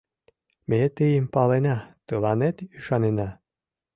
[0.69, 3.29] Ме тыйым палена, тыланет ӱшанена.